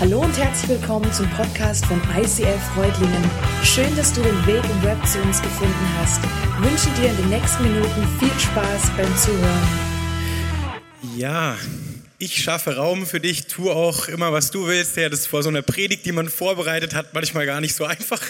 [0.00, 3.30] Hallo und herzlich willkommen zum Podcast von ICF Freudlingen.
[3.64, 6.20] Schön, dass du den Weg im Web zu uns gefunden hast.
[6.22, 9.68] Ich wünsche dir in den nächsten Minuten viel Spaß beim Zuhören.
[11.16, 11.58] Ja,
[12.18, 14.96] ich schaffe Raum für dich, tu auch immer, was du willst.
[14.96, 17.84] Ja, das ist vor so einer Predigt, die man vorbereitet hat, manchmal gar nicht so
[17.86, 18.22] einfach.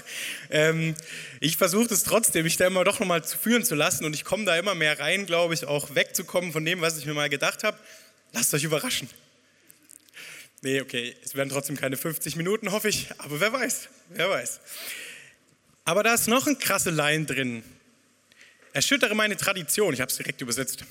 [0.48, 0.94] Ähm,
[1.40, 4.24] ich versuche das trotzdem, mich da immer doch nochmal zu führen zu lassen und ich
[4.24, 7.28] komme da immer mehr rein, glaube ich, auch wegzukommen von dem, was ich mir mal
[7.28, 7.76] gedacht habe.
[8.32, 9.10] Lasst euch überraschen.
[10.60, 14.60] Nee, okay, es werden trotzdem keine 50 Minuten, hoffe ich, aber wer weiß, wer weiß.
[15.84, 17.62] Aber da ist noch ein krasse Line drin.
[18.72, 20.84] Erschüttere meine Tradition, ich habe es direkt übersetzt.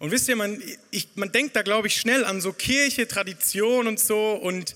[0.00, 0.60] Und wisst ihr, man,
[0.90, 4.32] ich, man denkt da, glaube ich, schnell an so Kirche, Tradition und so.
[4.32, 4.74] Und,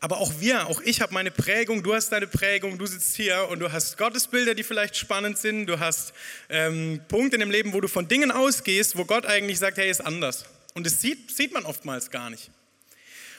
[0.00, 3.46] aber auch wir, auch ich habe meine Prägung, du hast deine Prägung, du sitzt hier
[3.50, 5.66] und du hast Gottesbilder, die vielleicht spannend sind.
[5.66, 6.12] Du hast
[6.48, 9.88] ähm, Punkte in dem Leben, wo du von Dingen ausgehst, wo Gott eigentlich sagt, hey,
[9.88, 10.44] ist anders.
[10.74, 12.50] Und das sieht, sieht man oftmals gar nicht.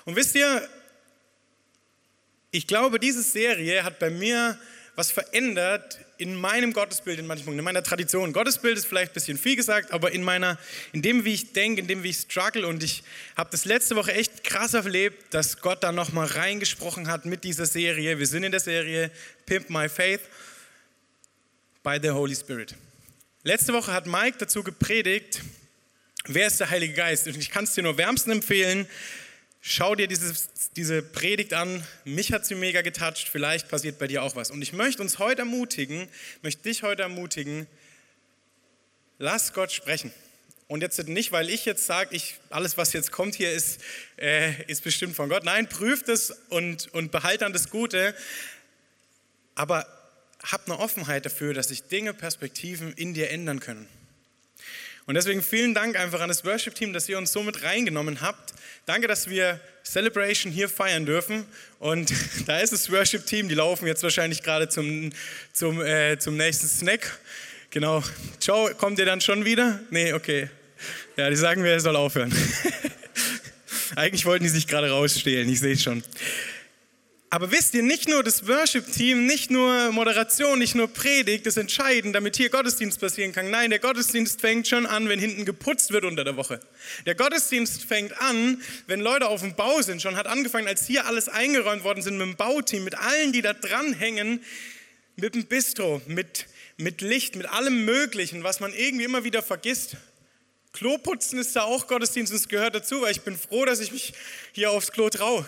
[0.05, 0.67] Und wisst ihr,
[2.51, 4.57] ich glaube, diese Serie hat bei mir
[4.95, 8.31] was verändert in meinem Gottesbild in manchen Punkten, in meiner Tradition.
[8.31, 10.57] Gottesbild ist vielleicht ein bisschen viel gesagt, aber in meiner,
[10.93, 12.65] in dem, wie ich denke, in dem, wie ich struggle.
[12.65, 13.03] Und ich
[13.35, 17.65] habe das letzte Woche echt krass erlebt, dass Gott da nochmal reingesprochen hat mit dieser
[17.65, 18.17] Serie.
[18.19, 19.11] Wir sind in der Serie
[19.45, 20.21] Pimp My Faith
[21.83, 22.75] by the Holy Spirit.
[23.43, 25.41] Letzte Woche hat Mike dazu gepredigt,
[26.25, 27.27] wer ist der Heilige Geist?
[27.27, 28.87] Und ich kann es dir nur wärmsten empfehlen,
[29.67, 31.83] Schau dir dieses, diese Predigt an.
[32.03, 33.27] Mich hat sie mega getoucht.
[33.27, 34.51] Vielleicht passiert bei dir auch was.
[34.51, 36.07] Und ich möchte uns heute ermutigen,
[36.43, 37.65] möchte dich heute ermutigen,
[39.17, 40.13] lass Gott sprechen.
[40.67, 43.81] Und jetzt nicht, weil ich jetzt sage, ich, alles, was jetzt kommt hier, ist,
[44.17, 45.43] äh, ist bestimmt von Gott.
[45.43, 48.13] Nein, prüft es und, und behalt dann das Gute.
[49.55, 49.87] Aber
[50.43, 53.87] hab eine Offenheit dafür, dass sich Dinge, Perspektiven in dir ändern können.
[55.07, 58.55] Und deswegen vielen Dank einfach an das Worship-Team, dass ihr uns so mit reingenommen habt.
[58.87, 61.45] Danke, dass wir Celebration hier feiern dürfen.
[61.79, 62.11] Und
[62.47, 65.11] da ist das Worship-Team, die laufen jetzt wahrscheinlich gerade zum,
[65.53, 67.19] zum, äh, zum nächsten Snack.
[67.69, 68.03] Genau.
[68.39, 69.79] Ciao, kommt ihr dann schon wieder?
[69.91, 70.49] Nee, okay.
[71.17, 72.33] Ja, die sagen mir, er soll aufhören.
[73.95, 76.03] Eigentlich wollten die sich gerade rausstehlen, ich sehe es schon.
[77.35, 82.15] Aber wisst ihr, nicht nur das Worship-Team, nicht nur Moderation, nicht nur Predigt ist entscheidend,
[82.15, 83.49] damit hier Gottesdienst passieren kann.
[83.49, 86.61] Nein, der Gottesdienst fängt schon an, wenn hinten geputzt wird unter der Woche.
[87.05, 90.01] Der Gottesdienst fängt an, wenn Leute auf dem Bau sind.
[90.01, 93.41] Schon hat angefangen, als hier alles eingeräumt worden sind mit dem Bauteam, mit allen, die
[93.41, 94.41] da dranhängen,
[95.17, 96.45] mit dem Bistro, mit,
[96.77, 99.97] mit Licht, mit allem Möglichen, was man irgendwie immer wieder vergisst.
[100.71, 103.91] Kloputzen ist da auch Gottesdienst und es gehört dazu, weil ich bin froh, dass ich
[103.91, 104.13] mich
[104.53, 105.45] hier aufs Klo traue.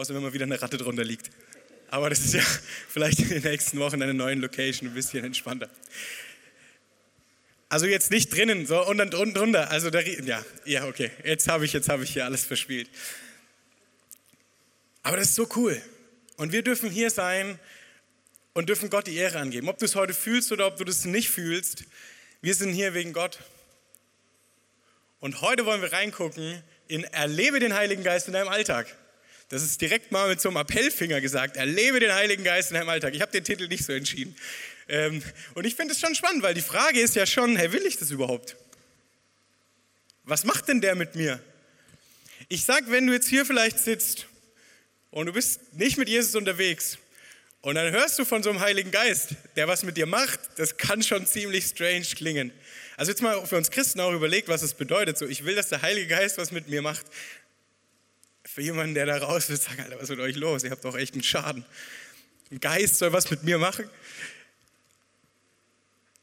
[0.00, 1.28] Außer wenn mal wieder eine Ratte drunter liegt.
[1.90, 2.40] Aber das ist ja
[2.88, 5.68] vielleicht in den nächsten Wochen in einer neuen Location ein bisschen entspannter.
[7.68, 9.70] Also jetzt nicht drinnen, so und dann unten drunter.
[9.70, 11.10] Also da, ja, ja, okay.
[11.22, 12.88] Jetzt habe ich, jetzt habe ich hier alles verspielt.
[15.02, 15.78] Aber das ist so cool.
[16.38, 17.58] Und wir dürfen hier sein
[18.54, 19.68] und dürfen Gott die Ehre angeben.
[19.68, 21.84] Ob du es heute fühlst oder ob du das nicht fühlst,
[22.40, 23.38] wir sind hier wegen Gott.
[25.18, 28.86] Und heute wollen wir reingucken in Erlebe den Heiligen Geist in deinem Alltag.
[29.50, 31.56] Das ist direkt mal mit so einem Appellfinger gesagt.
[31.56, 33.14] Erlebe den Heiligen Geist in deinem Alltag.
[33.14, 34.36] Ich habe den Titel nicht so entschieden.
[34.88, 35.22] Ähm,
[35.54, 37.96] und ich finde es schon spannend, weil die Frage ist ja schon, hey, will ich
[37.96, 38.56] das überhaupt?
[40.22, 41.42] Was macht denn der mit mir?
[42.48, 44.26] Ich sag, wenn du jetzt hier vielleicht sitzt
[45.10, 46.98] und du bist nicht mit Jesus unterwegs
[47.60, 50.76] und dann hörst du von so einem Heiligen Geist, der was mit dir macht, das
[50.76, 52.52] kann schon ziemlich strange klingen.
[52.96, 55.18] Also jetzt mal für uns Christen auch überlegt, was es bedeutet.
[55.18, 57.06] So, ich will, dass der Heilige Geist was mit mir macht
[58.52, 60.64] für jemanden, der da raus will, sagen, Alter, was ist mit euch los?
[60.64, 61.64] Ihr habt doch echt einen Schaden.
[62.50, 63.88] Ein Geist soll was mit mir machen.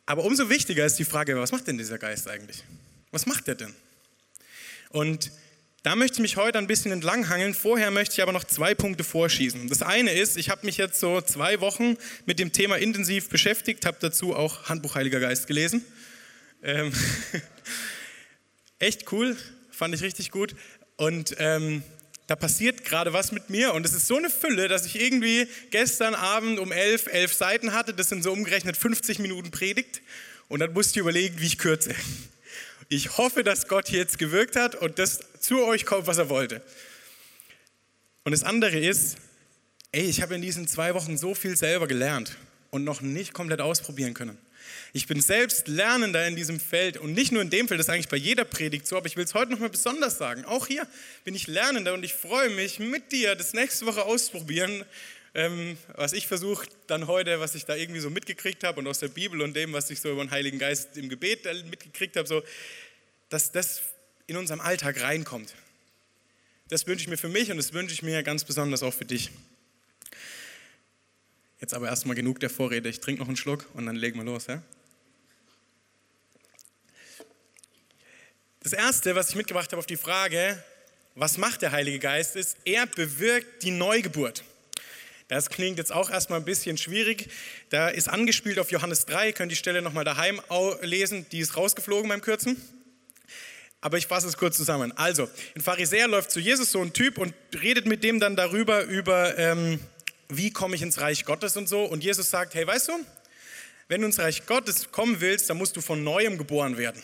[0.06, 2.64] Aber umso wichtiger ist die Frage, was macht denn dieser Geist eigentlich?
[3.12, 3.74] Was macht er denn?
[4.90, 5.32] Und
[5.84, 7.54] da möchte ich mich heute ein bisschen entlanghangeln.
[7.54, 9.70] Vorher möchte ich aber noch zwei Punkte vorschießen.
[9.70, 11.96] Das eine ist, ich habe mich jetzt so zwei Wochen
[12.26, 15.86] mit dem Thema intensiv beschäftigt, habe dazu auch Handbuch Heiliger Geist gelesen.
[16.62, 16.92] Ähm
[18.80, 19.38] echt cool,
[19.72, 20.56] fand ich richtig gut.
[20.98, 21.84] Und ähm,
[22.28, 25.48] da passiert gerade was mit mir und es ist so eine Fülle, dass ich irgendwie
[25.72, 30.02] gestern Abend um elf, elf Seiten hatte, das sind so umgerechnet 50 Minuten Predigt
[30.50, 31.96] und dann musste ich überlegen, wie ich kürze.
[32.90, 36.62] Ich hoffe, dass Gott jetzt gewirkt hat und das zu euch kommt, was er wollte.
[38.24, 39.18] Und das andere ist,
[39.92, 42.38] ey, ich habe in diesen zwei Wochen so viel selber gelernt
[42.72, 44.38] und noch nicht komplett ausprobieren können.
[44.94, 47.94] Ich bin selbst Lernender in diesem Feld und nicht nur in dem Feld, das ist
[47.94, 50.46] eigentlich bei jeder Predigt so, aber ich will es heute nochmal besonders sagen.
[50.46, 50.88] Auch hier
[51.24, 54.86] bin ich Lernender und ich freue mich mit dir, das nächste Woche auszuprobieren,
[55.34, 59.00] ähm, was ich versuche dann heute, was ich da irgendwie so mitgekriegt habe und aus
[59.00, 62.28] der Bibel und dem, was ich so über den Heiligen Geist im Gebet mitgekriegt habe,
[62.28, 62.44] so,
[63.30, 63.82] dass das
[64.26, 65.54] in unserem Alltag reinkommt.
[66.70, 69.06] Das wünsche ich mir für mich und das wünsche ich mir ganz besonders auch für
[69.06, 69.30] dich.
[71.60, 72.88] Jetzt aber erstmal genug der Vorrede.
[72.90, 74.46] Ich trinke noch einen Schluck und dann legen wir los.
[74.48, 74.62] Ja?
[78.62, 80.62] Das Erste, was ich mitgebracht habe auf die Frage,
[81.16, 84.44] was macht der Heilige Geist, ist, er bewirkt die Neugeburt.
[85.30, 87.30] Das klingt jetzt auch erstmal ein bisschen schwierig.
[87.70, 90.42] Da ist angespielt auf Johannes 3, könnt die Stelle nochmal daheim
[90.82, 92.62] lesen, die ist rausgeflogen beim Kürzen.
[93.82, 94.92] Aber ich fasse es kurz zusammen.
[94.94, 98.84] Also, ein Pharisäer läuft zu Jesus, so ein Typ, und redet mit dem dann darüber,
[98.84, 99.80] über ähm,
[100.30, 101.84] wie komme ich ins Reich Gottes und so.
[101.84, 102.94] Und Jesus sagt, hey, weißt du,
[103.88, 107.02] wenn du ins Reich Gottes kommen willst, dann musst du von neuem geboren werden.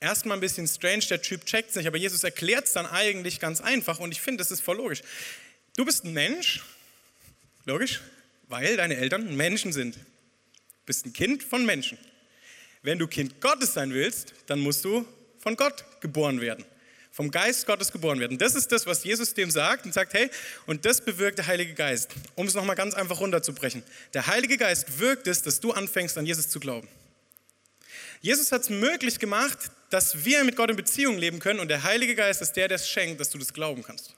[0.00, 3.40] Erstmal ein bisschen strange, der Typ checkt es nicht, aber Jesus erklärt es dann eigentlich
[3.40, 5.02] ganz einfach und ich finde, das ist voll logisch.
[5.76, 6.62] Du bist ein Mensch,
[7.64, 8.00] logisch,
[8.48, 9.96] weil deine Eltern Menschen sind.
[9.96, 10.02] Du
[10.86, 11.98] bist ein Kind von Menschen.
[12.82, 15.06] Wenn du Kind Gottes sein willst, dann musst du
[15.38, 16.64] von Gott geboren werden.
[17.16, 18.36] Vom Geist Gottes geboren werden.
[18.36, 20.30] Das ist das, was Jesus dem sagt und sagt, hey,
[20.66, 22.10] und das bewirkt der Heilige Geist.
[22.34, 23.82] Um es nochmal ganz einfach runterzubrechen.
[24.12, 26.86] Der Heilige Geist wirkt es, dass du anfängst, an Jesus zu glauben.
[28.20, 31.84] Jesus hat es möglich gemacht, dass wir mit Gott in Beziehung leben können und der
[31.84, 34.12] Heilige Geist ist der, der es schenkt, dass du das glauben kannst.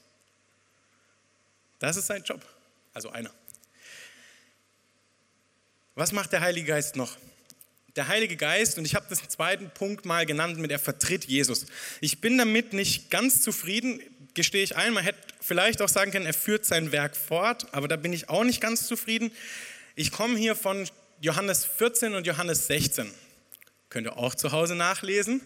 [1.79, 2.44] Das ist sein Job.
[2.94, 3.31] Also einer.
[5.94, 7.17] Was macht der Heilige Geist noch?
[7.99, 11.67] Der Heilige Geist, und ich habe das zweiten Punkt mal genannt, mit er vertritt Jesus.
[12.00, 14.00] Ich bin damit nicht ganz zufrieden,
[14.35, 14.93] gestehe ich ein.
[14.93, 18.29] Man hätte vielleicht auch sagen können, er führt sein Werk fort, aber da bin ich
[18.29, 19.33] auch nicht ganz zufrieden.
[19.97, 20.89] Ich komme hier von
[21.21, 23.11] Johannes 14 und Johannes 16.
[23.91, 25.41] Könnt ihr auch zu Hause nachlesen.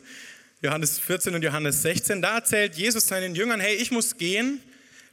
[0.61, 2.21] Johannes 14 und Johannes 16.
[2.21, 4.61] Da erzählt Jesus seinen Jüngern, hey, ich muss gehen,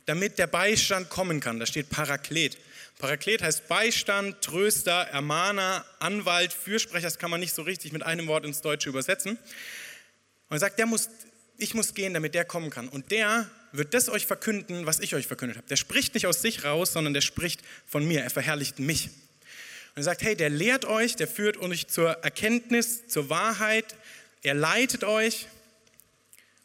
[0.07, 1.57] damit der Beistand kommen kann.
[1.57, 2.57] Da steht Paraklet.
[2.97, 7.07] Paraklet heißt Beistand, Tröster, Ermahner, Anwalt, Fürsprecher.
[7.07, 9.31] Das kann man nicht so richtig mit einem Wort ins Deutsche übersetzen.
[9.31, 11.09] Und er sagt, der muss,
[11.57, 12.89] ich muss gehen, damit der kommen kann.
[12.89, 15.67] Und der wird das euch verkünden, was ich euch verkündet habe.
[15.67, 18.21] Der spricht nicht aus sich raus, sondern der spricht von mir.
[18.21, 19.05] Er verherrlicht mich.
[19.07, 23.95] Und er sagt, hey, der lehrt euch, der führt euch zur Erkenntnis, zur Wahrheit.
[24.43, 25.47] Er leitet euch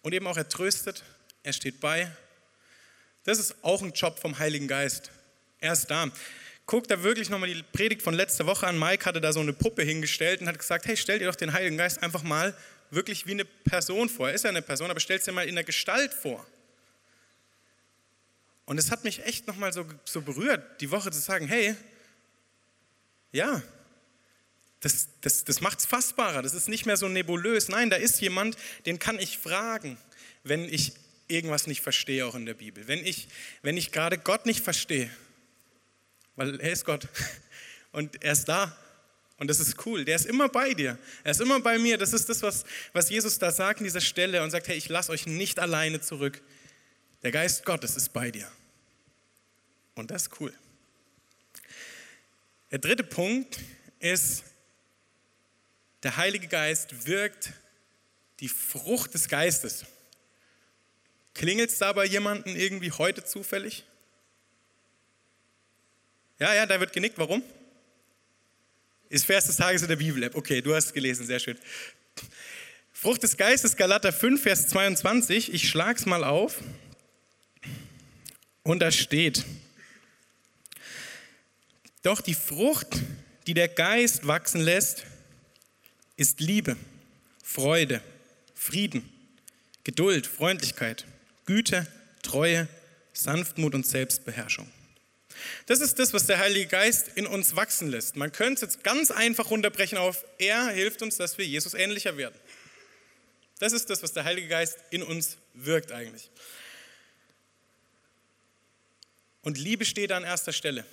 [0.03, 1.05] und eben auch er tröstet.
[1.43, 2.11] Er steht bei
[3.25, 5.11] das ist auch ein Job vom Heiligen Geist.
[5.61, 6.11] Er ist da.
[6.67, 8.79] Guckt da wirklich nochmal die Predigt von letzter Woche an.
[8.79, 11.53] Mike hatte da so eine Puppe hingestellt und hat gesagt, hey, stell dir doch den
[11.53, 12.57] Heiligen Geist einfach mal
[12.91, 14.29] wirklich wie eine Person vor.
[14.29, 16.47] Er ist ja eine Person, aber stell dir mal in der Gestalt vor.
[18.67, 21.75] Und es hat mich echt nochmal so, so berührt, die Woche zu sagen, hey,
[23.33, 23.63] ja,
[24.81, 27.69] das, das, das macht es fassbarer, das ist nicht mehr so nebulös.
[27.69, 28.57] Nein, da ist jemand,
[28.87, 29.99] den kann ich fragen,
[30.45, 30.93] wenn ich
[31.27, 32.87] irgendwas nicht verstehe, auch in der Bibel.
[32.87, 33.29] Wenn ich,
[33.63, 35.11] wenn ich gerade Gott nicht verstehe,
[36.37, 37.09] weil er ist Gott
[37.93, 38.77] und er ist da
[39.39, 40.05] und das ist cool.
[40.05, 40.99] Der ist immer bei dir.
[41.25, 41.99] Er ist immer bei mir.
[41.99, 44.89] Das ist das, was, was Jesus da sagt an dieser Stelle und sagt, hey, ich
[44.89, 46.41] lasse euch nicht alleine zurück.
[47.23, 48.51] Der Geist Gottes ist bei dir.
[49.95, 50.53] Und das ist cool.
[52.71, 53.59] Der dritte Punkt
[53.99, 54.45] ist,
[56.03, 57.53] der Heilige Geist wirkt
[58.41, 59.85] die Frucht des Geistes.
[61.35, 63.85] Klingelt es da bei jemandem irgendwie heute zufällig?
[66.39, 67.19] Ja, ja, da wird genickt.
[67.19, 67.43] Warum?
[69.09, 70.35] Ist Vers des Tages in der Bibel-App.
[70.35, 71.59] Okay, du hast es gelesen, sehr schön.
[72.93, 75.53] Frucht des Geistes, Galater 5, Vers 22.
[75.53, 76.63] Ich schlage es mal auf.
[78.63, 79.45] Und da steht,
[82.03, 82.89] doch die Frucht,
[83.47, 85.05] die der Geist wachsen lässt,
[86.17, 86.77] ist Liebe,
[87.43, 88.01] Freude,
[88.55, 89.09] Frieden,
[89.85, 91.05] Geduld, Freundlichkeit,
[91.45, 91.87] Güte,
[92.23, 92.69] Treue,
[93.13, 94.71] Sanftmut und Selbstbeherrschung.
[95.67, 98.17] Das ist das, was der Heilige Geist in uns wachsen lässt.
[98.17, 102.17] Man könnte es jetzt ganz einfach runterbrechen auf, er hilft uns, dass wir Jesus ähnlicher
[102.17, 102.39] werden.
[103.59, 106.31] Das ist das, was der Heilige Geist in uns wirkt eigentlich.
[109.43, 110.85] Und Liebe steht an erster Stelle.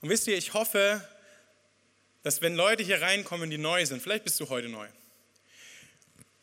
[0.00, 1.06] Und wisst ihr, ich hoffe,
[2.22, 4.86] dass wenn Leute hier reinkommen, die neu sind, vielleicht bist du heute neu,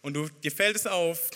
[0.01, 1.29] und du, dir fällt es auf,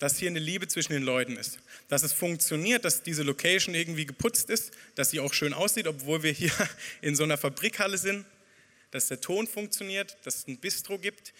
[0.00, 4.06] dass hier eine Liebe zwischen den Leuten ist, dass es funktioniert, dass diese Location irgendwie
[4.06, 6.50] geputzt ist, dass sie auch schön aussieht, obwohl wir hier
[7.02, 8.24] in so einer Fabrikhalle sind,
[8.90, 11.34] dass der Ton funktioniert, dass es ein Bistro gibt.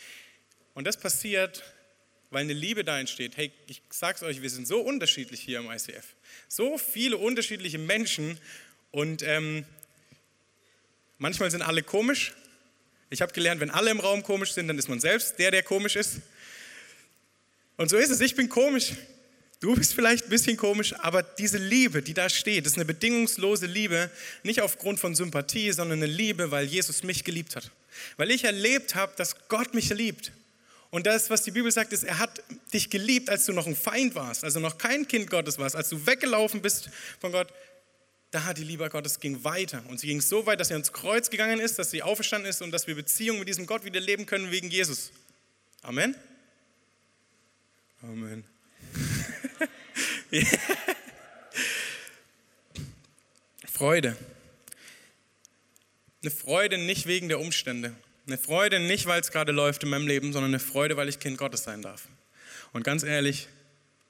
[0.75, 1.65] Und das passiert,
[2.29, 3.39] weil eine Liebe da entsteht.
[3.39, 6.15] Hey, ich sag's euch, wir sind so unterschiedlich hier im ICF.
[6.47, 8.39] So viele unterschiedliche Menschen
[8.91, 9.65] und ähm,
[11.17, 12.35] manchmal sind alle komisch.
[13.09, 15.63] Ich habe gelernt, wenn alle im Raum komisch sind, dann ist man selbst der, der
[15.63, 16.21] komisch ist.
[17.81, 18.93] Und so ist es, ich bin komisch.
[19.61, 23.65] Du bist vielleicht ein bisschen komisch, aber diese Liebe, die da steht, ist eine bedingungslose
[23.65, 24.11] Liebe,
[24.43, 27.71] nicht aufgrund von Sympathie, sondern eine Liebe, weil Jesus mich geliebt hat.
[28.19, 30.31] Weil ich erlebt habe, dass Gott mich liebt.
[30.91, 32.43] Und das, was die Bibel sagt, ist, er hat
[32.75, 35.89] dich geliebt, als du noch ein Feind warst, also noch kein Kind Gottes warst, als
[35.89, 37.49] du weggelaufen bist von Gott.
[38.31, 39.83] Da hat die Liebe Gottes ging weiter.
[39.89, 42.61] Und sie ging so weit, dass er ins Kreuz gegangen ist, dass sie auferstanden ist
[42.61, 45.13] und dass wir Beziehungen mit diesem Gott wieder leben können wegen Jesus.
[45.81, 46.15] Amen.
[48.03, 48.45] Amen.
[53.67, 54.17] Freude.
[56.23, 57.95] Eine Freude nicht wegen der Umstände.
[58.27, 61.19] Eine Freude nicht, weil es gerade läuft in meinem Leben, sondern eine Freude, weil ich
[61.19, 62.09] Kind Gottes sein darf.
[62.73, 63.49] Und ganz ehrlich,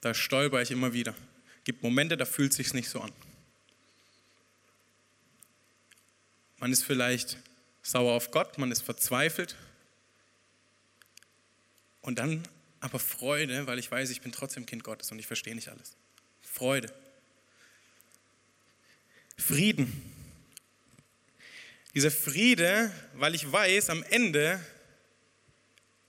[0.01, 1.15] da stolper ich immer wieder.
[1.59, 3.11] Es gibt Momente, da fühlt es sich nicht so an.
[6.59, 7.37] Man ist vielleicht
[7.81, 9.55] sauer auf Gott, man ist verzweifelt.
[12.01, 12.43] Und dann
[12.81, 15.95] aber Freude, weil ich weiß, ich bin trotzdem Kind Gottes und ich verstehe nicht alles.
[16.41, 16.91] Freude.
[19.37, 20.11] Frieden.
[21.93, 24.59] Dieser Friede, weil ich weiß, am Ende,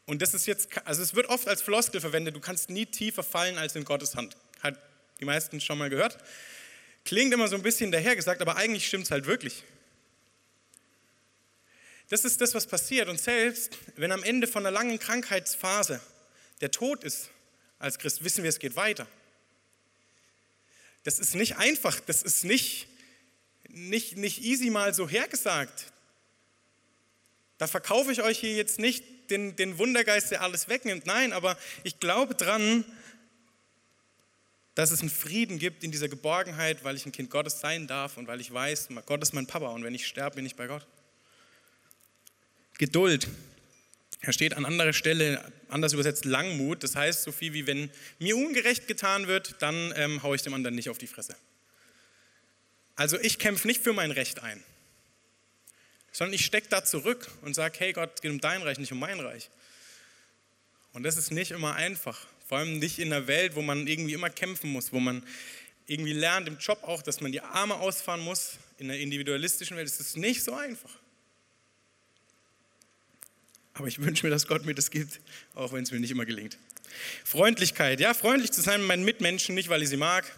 [0.07, 3.23] und das ist jetzt, also es wird oft als Floskel verwendet, du kannst nie tiefer
[3.23, 4.37] fallen als in Gottes Hand.
[4.61, 4.79] Hat
[5.21, 6.19] die meisten schon mal gehört.
[7.05, 9.65] Klingt immer so ein bisschen dahergesagt, aber eigentlich stimmt es halt wirklich.
[12.09, 13.09] Das ist das, was passiert.
[13.09, 16.01] Und selbst wenn am Ende von einer langen Krankheitsphase
[16.63, 17.29] der Tod ist,
[17.79, 19.07] als Christ wissen wir, es geht weiter.
[21.05, 22.89] Das ist nicht einfach, das ist nicht
[23.73, 25.87] nicht, nicht easy mal so hergesagt.
[27.59, 31.07] Da verkaufe ich euch hier jetzt nicht den, den Wundergeist, der alles wegnimmt.
[31.07, 32.85] Nein, aber ich glaube dran,
[34.75, 38.17] dass es einen Frieden gibt in dieser Geborgenheit, weil ich ein Kind Gottes sein darf
[38.17, 40.67] und weil ich weiß, Gott ist mein Papa und wenn ich sterbe, bin ich bei
[40.67, 40.87] Gott.
[42.79, 43.29] Geduld.
[44.25, 46.85] Er steht an anderer Stelle, anders übersetzt Langmut.
[46.85, 50.55] Das heißt so viel wie, wenn mir ungerecht getan wird, dann ähm, haue ich dem
[50.55, 51.35] anderen nicht auf die Fresse.
[52.95, 54.63] Also ich kämpfe nicht für mein Recht ein,
[56.13, 58.93] sondern ich stecke da zurück und sage, hey Gott, es geht um dein Reich, nicht
[58.93, 59.51] um mein Reich.
[60.93, 64.13] Und das ist nicht immer einfach, vor allem nicht in einer Welt, wo man irgendwie
[64.13, 65.27] immer kämpfen muss, wo man
[65.87, 68.53] irgendwie lernt im Job auch, dass man die Arme ausfahren muss.
[68.79, 71.02] In einer individualistischen Welt ist es nicht so einfach.
[73.75, 75.21] Aber ich wünsche mir, dass Gott mir das gibt,
[75.55, 76.59] auch wenn es mir nicht immer gelingt.
[77.25, 80.31] Freundlichkeit, ja, freundlich zu sein mit meinen Mitmenschen, nicht weil ich sie mag,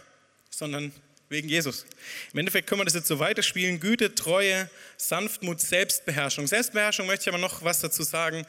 [0.51, 0.93] sondern
[1.29, 1.85] wegen Jesus.
[2.33, 3.81] Im Endeffekt können wir das jetzt so weiterspielen.
[3.81, 6.47] Güte, Treue, Sanftmut, Selbstbeherrschung.
[6.47, 8.47] Selbstbeherrschung möchte ich aber noch was dazu sagen,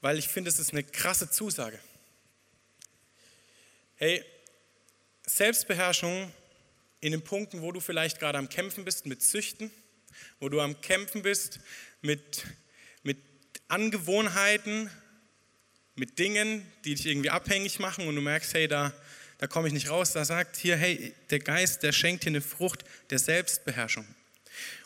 [0.00, 1.78] weil ich finde, es ist eine krasse Zusage.
[3.96, 4.24] Hey,
[5.26, 6.32] Selbstbeherrschung
[7.00, 9.70] in den Punkten, wo du vielleicht gerade am Kämpfen bist mit Süchten,
[10.38, 11.58] wo du am Kämpfen bist
[12.02, 12.44] mit
[13.68, 14.90] Angewohnheiten,
[15.96, 18.92] mit Dingen, die dich irgendwie abhängig machen und du merkst, hey, da,
[19.38, 20.12] da komme ich nicht raus.
[20.12, 24.06] Da sagt hier, hey, der Geist, der schenkt hier eine Frucht der Selbstbeherrschung.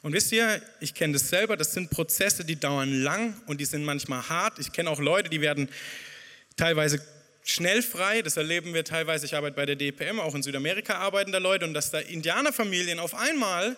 [0.03, 3.65] Und wisst ihr, ich kenne das selber, das sind Prozesse, die dauern lang und die
[3.65, 4.59] sind manchmal hart.
[4.59, 5.69] Ich kenne auch Leute, die werden
[6.57, 7.05] teilweise
[7.45, 8.23] schnell frei.
[8.23, 9.27] Das erleben wir teilweise.
[9.27, 12.99] Ich arbeite bei der DPM, auch in Südamerika arbeiten da Leute und dass da Indianerfamilien
[12.99, 13.77] auf einmal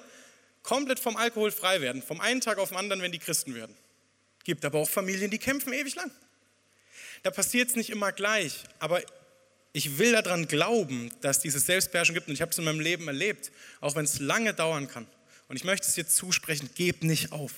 [0.62, 3.74] komplett vom Alkohol frei werden, vom einen Tag auf den anderen, wenn die Christen werden.
[4.44, 6.10] Gibt aber auch Familien, die kämpfen ewig lang.
[7.22, 9.02] Da passiert es nicht immer gleich, aber
[9.72, 13.06] ich will daran glauben, dass diese Selbstbeherrschung gibt und ich habe es in meinem Leben
[13.06, 15.06] erlebt, auch wenn es lange dauern kann.
[15.48, 17.54] Und ich möchte es dir zusprechen, geb nicht auf.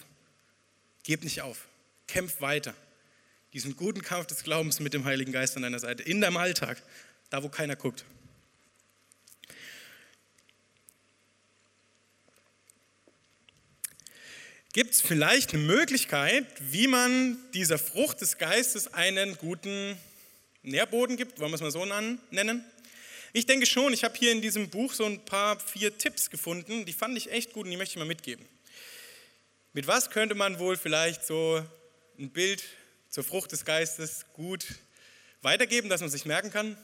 [1.04, 1.66] Geb nicht auf.
[2.06, 2.74] Kämpf weiter.
[3.52, 6.82] Diesen guten Kampf des Glaubens mit dem Heiligen Geist an deiner Seite, in deinem Alltag,
[7.30, 8.04] da wo keiner guckt.
[14.74, 19.98] Gibt es vielleicht eine Möglichkeit, wie man dieser Frucht des Geistes einen guten
[20.62, 22.64] Nährboden gibt, wollen wir es mal so nennen.
[23.34, 26.86] Ich denke schon, ich habe hier in diesem Buch so ein paar, vier Tipps gefunden,
[26.86, 28.46] die fand ich echt gut und die möchte ich mal mitgeben.
[29.74, 31.62] Mit was könnte man wohl vielleicht so
[32.18, 32.64] ein Bild
[33.10, 34.64] zur Frucht des Geistes gut
[35.42, 36.78] weitergeben, dass man sich merken kann?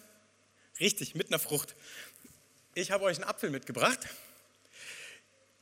[0.78, 1.74] Richtig, mit einer Frucht.
[2.74, 4.00] Ich habe euch einen Apfel mitgebracht.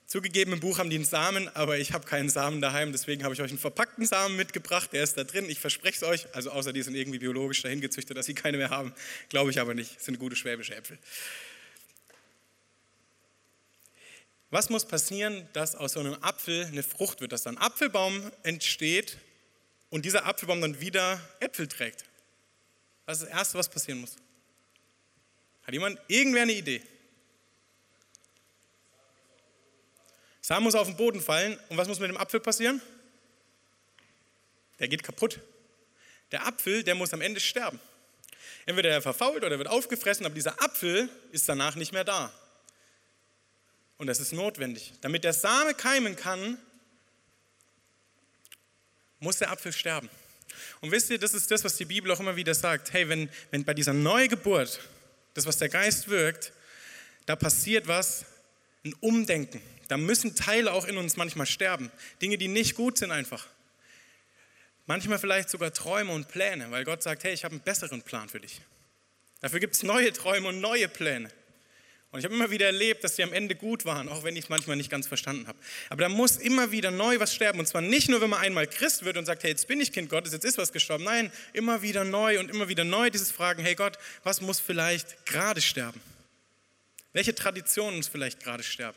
[0.07, 3.35] Zugegeben, im Buch haben die einen Samen, aber ich habe keinen Samen daheim, deswegen habe
[3.35, 5.51] ich euch einen verpackten Samen mitgebracht, der ist da drin.
[5.51, 8.57] Ich verspreche es euch, also außer die sind irgendwie biologisch dahin gezüchtet, dass sie keine
[8.57, 8.95] mehr haben,
[9.31, 9.97] glaube ich aber nicht.
[9.97, 10.97] Das sind gute schwäbische Äpfel.
[14.51, 18.31] Was muss passieren, dass aus so einem Apfel eine Frucht wird, dass da ein Apfelbaum
[18.45, 19.19] entsteht
[19.91, 22.05] und dieser Apfelbaum dann wieder Äpfel trägt?
[23.07, 24.15] Das ist das Erste, was passieren muss.
[25.65, 26.81] Hat jemand irgendwer eine Idee?
[30.47, 32.81] Samen muss auf den Boden fallen und was muss mit dem Apfel passieren?
[34.79, 35.41] Der geht kaputt.
[36.31, 37.81] Der Apfel, der muss am Ende sterben.
[38.65, 42.33] Entweder er verfault oder wird aufgefressen, aber dieser Apfel ist danach nicht mehr da.
[43.99, 44.93] Und das ist notwendig.
[45.01, 46.57] Damit der Same keimen kann,
[49.19, 50.09] muss der Apfel sterben.
[50.81, 52.93] Und wisst ihr, das ist das, was die Bibel auch immer wieder sagt.
[52.93, 54.79] Hey, wenn, wenn bei dieser Neugeburt,
[55.35, 56.53] das, was der Geist wirkt,
[57.25, 58.25] da passiert was,
[58.85, 59.61] ein Umdenken.
[59.89, 61.91] Da müssen Teile auch in uns manchmal sterben.
[62.21, 63.47] Dinge, die nicht gut sind einfach.
[64.87, 68.29] Manchmal vielleicht sogar Träume und Pläne, weil Gott sagt, hey, ich habe einen besseren Plan
[68.29, 68.61] für dich.
[69.41, 71.31] Dafür gibt es neue Träume und neue Pläne.
[72.13, 74.45] Und ich habe immer wieder erlebt, dass die am Ende gut waren, auch wenn ich
[74.45, 75.59] es manchmal nicht ganz verstanden habe.
[75.91, 77.59] Aber da muss immer wieder neu was sterben.
[77.59, 79.93] Und zwar nicht nur, wenn man einmal Christ wird und sagt, hey, jetzt bin ich
[79.93, 81.05] Kind Gottes, jetzt ist was gestorben.
[81.05, 85.27] Nein, immer wieder neu und immer wieder neu dieses Fragen, hey Gott, was muss vielleicht
[85.27, 86.01] gerade sterben?
[87.13, 88.97] Welche Tradition muss vielleicht gerade sterben?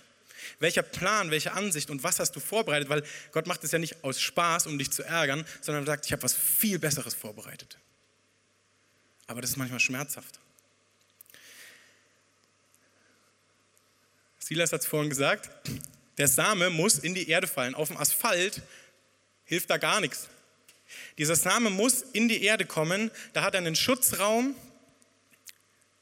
[0.60, 2.90] Welcher Plan, welche Ansicht und was hast du vorbereitet?
[2.90, 6.12] Weil Gott macht es ja nicht aus Spaß, um dich zu ärgern, sondern sagt, ich
[6.12, 7.78] habe was viel Besseres vorbereitet.
[9.28, 10.40] Aber das ist manchmal schmerzhaft.
[14.40, 15.50] Silas hat es vorhin gesagt,
[16.18, 17.76] der Same muss in die Erde fallen.
[17.76, 18.62] Auf dem Asphalt
[19.46, 20.28] hilft da gar nichts.
[21.18, 24.56] Dieser Same muss in die Erde kommen, da hat er einen Schutzraum,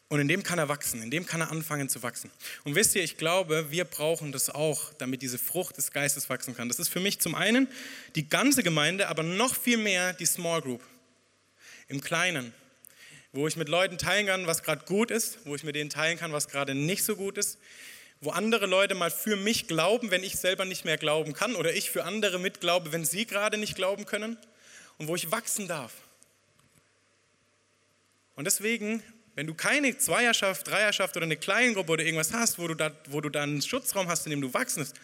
[0.10, 2.32] und in dem kann er wachsen, in dem kann er anfangen zu wachsen.
[2.64, 6.56] Und wisst ihr, ich glaube, wir brauchen das auch, damit diese Frucht des Geistes wachsen
[6.56, 6.70] kann.
[6.70, 7.68] Das ist für mich zum einen
[8.16, 10.82] die ganze Gemeinde, aber noch viel mehr die Small Group.
[11.90, 12.54] Im Kleinen,
[13.34, 16.18] wo ich mit Leuten teilen kann, was gerade gut ist, wo ich mit denen teilen
[16.18, 17.58] kann, was gerade nicht so gut ist,
[18.22, 21.74] wo andere Leute mal für mich glauben, wenn ich selber nicht mehr glauben kann, oder
[21.74, 24.38] ich für andere mitglaube, wenn sie gerade nicht glauben können,
[24.98, 25.94] und wo ich wachsen darf.
[28.36, 29.04] Und deswegen
[29.38, 33.22] wenn du keine Zweierschaft, Dreierschaft oder eine Kleingruppe oder irgendwas hast, wo du da, wo
[33.22, 34.96] du da einen Schutzraum hast, in dem du wachsen musst,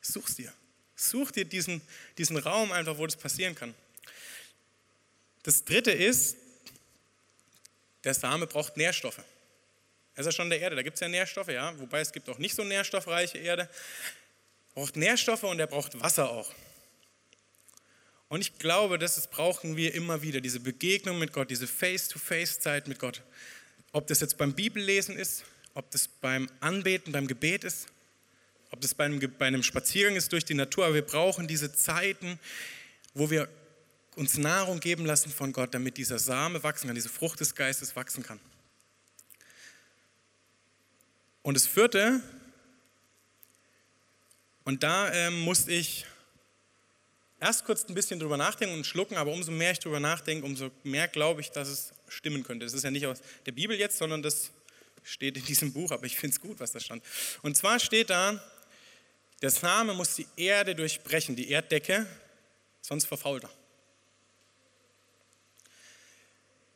[0.00, 0.50] such's dir.
[0.94, 1.82] Such dir diesen,
[2.16, 3.74] diesen Raum einfach, wo das passieren kann.
[5.42, 6.38] Das dritte ist,
[8.02, 9.20] der Same braucht Nährstoffe.
[10.14, 12.30] Er ist ja schon der Erde, da gibt es ja Nährstoffe, ja, wobei es gibt
[12.30, 13.64] auch nicht so nährstoffreiche Erde.
[13.64, 16.50] Er braucht Nährstoffe und er braucht Wasser auch.
[18.30, 22.98] Und ich glaube, das brauchen wir immer wieder, diese Begegnung mit Gott, diese Face-to-Face-Zeit mit
[22.98, 23.20] Gott.
[23.96, 27.86] Ob das jetzt beim Bibellesen ist, ob das beim Anbeten, beim Gebet ist,
[28.70, 31.72] ob das bei einem, bei einem Spaziergang ist durch die Natur, aber wir brauchen diese
[31.72, 32.38] Zeiten,
[33.14, 33.48] wo wir
[34.14, 37.96] uns Nahrung geben lassen von Gott, damit dieser Same wachsen kann, diese Frucht des Geistes
[37.96, 38.38] wachsen kann.
[41.40, 42.20] Und das vierte,
[44.64, 46.04] und da ähm, musste ich
[47.46, 50.70] erst kurz ein bisschen drüber nachdenken und schlucken, aber umso mehr ich drüber nachdenke, umso
[50.82, 52.66] mehr glaube ich, dass es stimmen könnte.
[52.66, 54.50] Das ist ja nicht aus der Bibel jetzt, sondern das
[55.04, 57.04] steht in diesem Buch, aber ich finde es gut, was da stand.
[57.42, 58.42] Und zwar steht da,
[59.42, 62.06] der Same muss die Erde durchbrechen, die Erddecke,
[62.80, 63.50] sonst verfault er.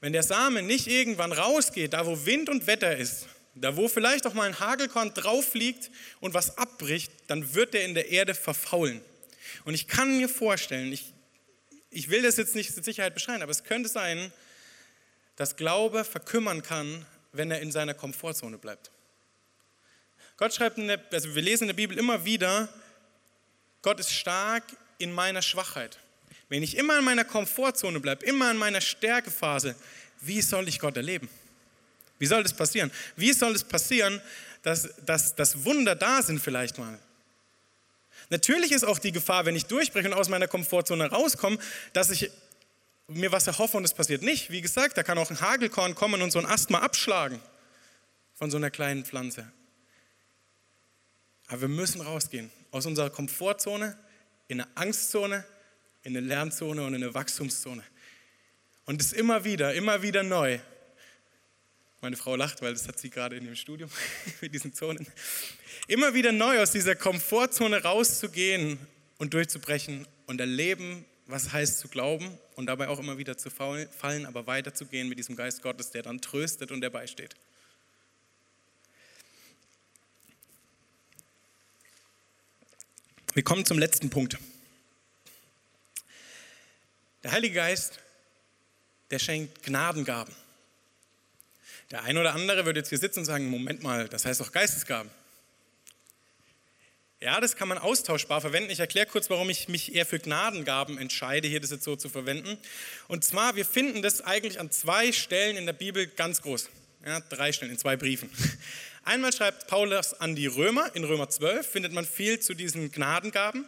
[0.00, 4.26] Wenn der Same nicht irgendwann rausgeht, da wo Wind und Wetter ist, da wo vielleicht
[4.26, 8.34] auch mal ein Hagelkorn drauf liegt und was abbricht, dann wird er in der Erde
[8.34, 9.02] verfaulen.
[9.64, 11.12] Und ich kann mir vorstellen, ich,
[11.90, 14.32] ich will das jetzt nicht mit Sicherheit beschreiben, aber es könnte sein,
[15.36, 18.90] dass Glaube verkümmern kann, wenn er in seiner Komfortzone bleibt.
[20.36, 22.68] Gott schreibt, in der, also wir lesen in der Bibel immer wieder,
[23.82, 24.64] Gott ist stark
[24.98, 25.98] in meiner Schwachheit.
[26.48, 29.74] Wenn ich immer in meiner Komfortzone bleibe, immer in meiner Stärkephase,
[30.20, 31.28] wie soll ich Gott erleben?
[32.18, 32.90] Wie soll das passieren?
[33.16, 34.20] Wie soll es passieren,
[34.62, 36.98] dass, dass, dass Wunder da sind vielleicht mal?
[38.30, 41.58] Natürlich ist auch die Gefahr, wenn ich durchbreche und aus meiner Komfortzone rauskomme,
[41.92, 42.30] dass ich
[43.08, 44.50] mir was erhoffe und es passiert nicht.
[44.50, 47.40] Wie gesagt, da kann auch ein Hagelkorn kommen und so ein Ast mal abschlagen
[48.34, 49.50] von so einer kleinen Pflanze.
[51.48, 53.98] Aber wir müssen rausgehen aus unserer Komfortzone
[54.46, 55.44] in eine Angstzone,
[56.04, 57.82] in eine Lernzone und in eine Wachstumszone.
[58.86, 60.60] Und es immer wieder, immer wieder neu.
[62.02, 63.90] Meine Frau lacht, weil das hat sie gerade in dem Studium
[64.40, 65.06] mit diesen Zonen
[65.86, 68.78] immer wieder neu aus dieser Komfortzone rauszugehen
[69.18, 74.26] und durchzubrechen und erleben, was heißt zu glauben und dabei auch immer wieder zu fallen,
[74.26, 77.34] aber weiterzugehen mit diesem Geist Gottes, der dann tröstet und der beisteht.
[83.34, 84.38] Wir kommen zum letzten Punkt.
[87.22, 88.00] Der Heilige Geist,
[89.10, 90.34] der schenkt Gnadengaben.
[91.90, 94.52] Der eine oder andere würde jetzt hier sitzen und sagen, Moment mal, das heißt doch
[94.52, 95.10] Geistesgaben.
[97.22, 98.70] Ja, das kann man austauschbar verwenden.
[98.70, 102.08] Ich erkläre kurz, warum ich mich eher für Gnadengaben entscheide, hier das jetzt so zu
[102.08, 102.56] verwenden.
[103.08, 106.70] Und zwar, wir finden das eigentlich an zwei Stellen in der Bibel ganz groß.
[107.04, 108.30] Ja, drei Stellen in zwei Briefen.
[109.04, 113.66] Einmal schreibt Paulus an die Römer, in Römer 12 findet man viel zu diesen Gnadengaben.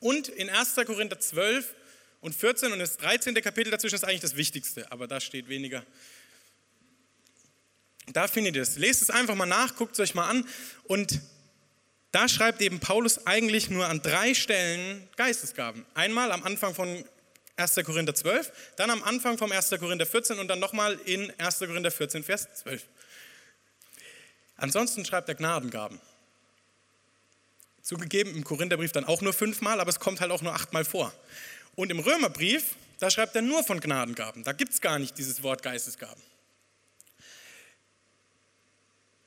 [0.00, 0.76] Und in 1.
[0.86, 1.74] Korinther 12
[2.22, 3.34] und 14 und das 13.
[3.34, 5.84] Kapitel dazwischen ist eigentlich das Wichtigste, aber da steht weniger.
[8.06, 8.76] Da findet ihr es.
[8.76, 10.46] Lest es einfach mal nach, guckt es euch mal an
[10.84, 11.20] und
[12.10, 15.86] da schreibt eben Paulus eigentlich nur an drei Stellen Geistesgaben.
[15.94, 17.04] Einmal am Anfang von
[17.56, 17.74] 1.
[17.84, 19.70] Korinther 12, dann am Anfang vom 1.
[19.78, 21.60] Korinther 14 und dann nochmal in 1.
[21.60, 22.84] Korinther 14, Vers 12.
[24.56, 26.00] Ansonsten schreibt er Gnadengaben.
[27.82, 31.12] Zugegeben im Korintherbrief dann auch nur fünfmal, aber es kommt halt auch nur achtmal vor.
[31.74, 34.44] Und im Römerbrief, da schreibt er nur von Gnadengaben.
[34.44, 36.22] Da gibt es gar nicht dieses Wort Geistesgaben.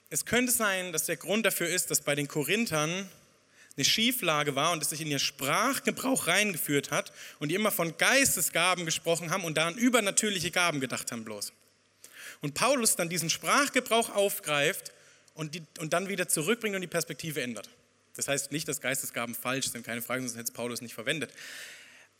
[0.09, 3.09] Es könnte sein, dass der Grund dafür ist, dass bei den Korinthern
[3.75, 7.97] eine Schieflage war und es sich in ihr Sprachgebrauch reingeführt hat und die immer von
[7.97, 11.51] Geistesgaben gesprochen haben und da an übernatürliche Gaben gedacht haben bloß.
[12.41, 14.93] Und Paulus dann diesen Sprachgebrauch aufgreift
[15.33, 17.69] und, die, und dann wieder zurückbringt und die Perspektive ändert.
[18.15, 21.33] Das heißt nicht, dass Geistesgaben falsch sind, keine Frage, sonst hätte Paulus nicht verwendet.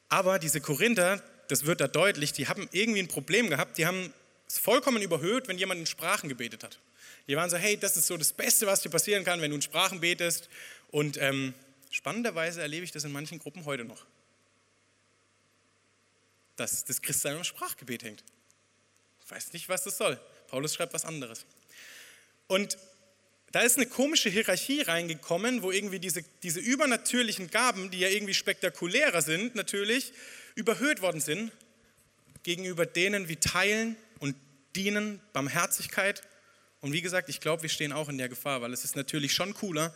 [0.10, 4.14] Aber diese Korinther, das wird da deutlich, die haben irgendwie ein Problem gehabt, die haben
[4.48, 6.80] es vollkommen überhöht, wenn jemand in Sprachen gebetet hat.
[7.28, 9.56] Die waren so, hey, das ist so das Beste, was dir passieren kann, wenn du
[9.56, 10.50] in Sprachen betest.
[10.92, 11.54] Und ähm,
[11.90, 14.06] spannenderweise erlebe ich das in manchen Gruppen heute noch.
[16.56, 18.24] Dass das Christsein am Sprachgebet hängt.
[19.24, 20.20] Ich weiß nicht, was das soll.
[20.48, 21.46] Paulus schreibt was anderes.
[22.48, 22.78] Und
[23.52, 28.34] da ist eine komische Hierarchie reingekommen, wo irgendwie diese, diese übernatürlichen Gaben, die ja irgendwie
[28.34, 30.14] spektakulärer sind, natürlich
[30.56, 31.52] überhöht worden sind
[32.44, 34.36] gegenüber denen wie Teilen und
[34.76, 36.22] Dienen, Barmherzigkeit.
[36.86, 39.34] Und wie gesagt, ich glaube, wir stehen auch in der Gefahr, weil es ist natürlich
[39.34, 39.92] schon cooler,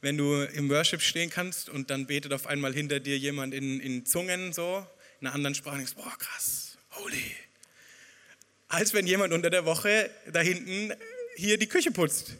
[0.00, 3.78] wenn du im Worship stehen kannst und dann betet auf einmal hinter dir jemand in,
[3.78, 4.84] in Zungen so,
[5.20, 7.36] in einer anderen Sprache, und denkst, boah, krass, holy.
[8.66, 10.92] Als wenn jemand unter der Woche da hinten
[11.36, 12.34] hier die Küche putzt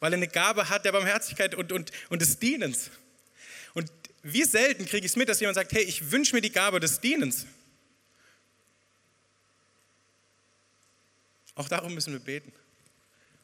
[0.00, 2.90] weil er eine Gabe hat der Barmherzigkeit und, und, und des Dienens.
[3.74, 3.92] Und
[4.24, 6.80] wie selten kriege ich es mit, dass jemand sagt, hey, ich wünsche mir die Gabe
[6.80, 7.46] des Dienens.
[11.54, 12.52] Auch darum müssen wir beten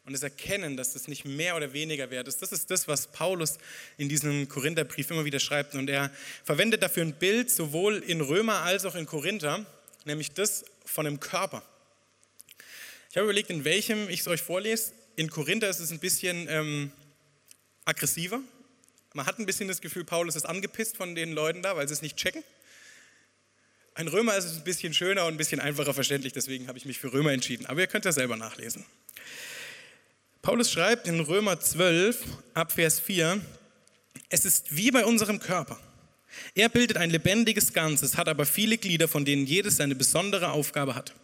[0.04, 2.42] und es erkennen, dass das nicht mehr oder weniger wert ist.
[2.42, 3.58] Das ist das, was Paulus
[3.98, 5.74] in diesem Korintherbrief immer wieder schreibt.
[5.74, 6.10] Und er
[6.44, 9.64] verwendet dafür ein Bild sowohl in Römer als auch in Korinther,
[10.04, 11.62] nämlich das von dem Körper.
[13.10, 14.92] Ich habe überlegt, in welchem ich es euch vorlese.
[15.14, 16.90] In Korinther ist es ein bisschen ähm,
[17.84, 18.40] aggressiver.
[19.14, 21.94] Man hat ein bisschen das Gefühl, Paulus ist angepisst von den Leuten da, weil sie
[21.94, 22.42] es nicht checken.
[23.94, 26.86] Ein Römer ist es ein bisschen schöner und ein bisschen einfacher verständlich, deswegen habe ich
[26.86, 27.66] mich für Römer entschieden.
[27.66, 28.86] Aber ihr könnt das selber nachlesen.
[30.42, 32.24] Paulus schreibt in Römer 12
[32.54, 33.40] ab Vers 4,
[34.28, 35.78] es ist wie bei unserem Körper.
[36.56, 40.96] Er bildet ein lebendiges Ganzes, hat aber viele Glieder, von denen jedes seine besondere Aufgabe
[40.96, 41.14] hat.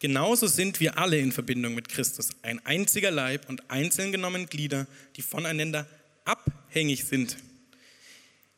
[0.00, 4.88] Genauso sind wir alle in Verbindung mit Christus, ein einziger Leib und einzeln genommen Glieder,
[5.14, 5.86] die voneinander
[6.24, 7.36] abhängig sind.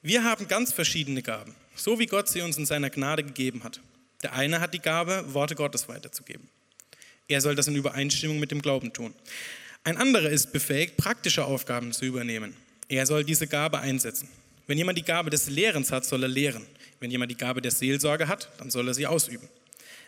[0.01, 3.81] Wir haben ganz verschiedene Gaben, so wie Gott sie uns in seiner Gnade gegeben hat.
[4.23, 6.49] Der eine hat die Gabe, Worte Gottes weiterzugeben.
[7.29, 9.13] Er soll das in Übereinstimmung mit dem Glauben tun.
[9.85, 12.55] Ein anderer ist befähigt, praktische Aufgaben zu übernehmen.
[12.89, 14.29] Er soll diese Gabe einsetzen.
[14.67, 16.65] Wenn jemand die Gabe des Lehrens hat, soll er lehren.
[17.01, 19.49] Wenn jemand die Gabe der Seelsorge hat, dann soll er sie ausüben.